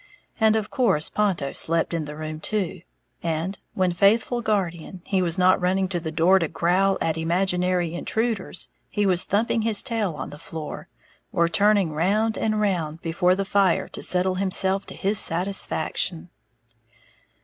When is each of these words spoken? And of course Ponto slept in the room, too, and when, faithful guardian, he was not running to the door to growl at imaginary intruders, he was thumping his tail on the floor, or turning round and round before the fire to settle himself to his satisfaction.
And 0.39 0.55
of 0.55 0.71
course 0.71 1.11
Ponto 1.11 1.53
slept 1.53 1.93
in 1.93 2.05
the 2.05 2.15
room, 2.15 2.39
too, 2.39 2.81
and 3.21 3.59
when, 3.75 3.91
faithful 3.93 4.41
guardian, 4.41 5.03
he 5.05 5.21
was 5.21 5.37
not 5.37 5.61
running 5.61 5.87
to 5.89 5.99
the 5.99 6.11
door 6.11 6.39
to 6.39 6.47
growl 6.47 6.97
at 6.99 7.19
imaginary 7.19 7.93
intruders, 7.93 8.67
he 8.89 9.05
was 9.05 9.25
thumping 9.25 9.61
his 9.61 9.83
tail 9.83 10.15
on 10.15 10.31
the 10.31 10.39
floor, 10.39 10.87
or 11.31 11.47
turning 11.47 11.91
round 11.91 12.35
and 12.35 12.59
round 12.59 13.03
before 13.03 13.35
the 13.35 13.45
fire 13.45 13.87
to 13.89 14.01
settle 14.01 14.33
himself 14.33 14.87
to 14.87 14.95
his 14.95 15.19
satisfaction. 15.19 16.31